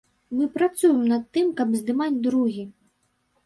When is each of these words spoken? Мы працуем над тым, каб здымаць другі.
Мы 0.37 0.47
працуем 0.55 1.03
над 1.11 1.29
тым, 1.37 1.53
каб 1.61 1.77
здымаць 1.83 2.13
другі. 2.27 2.69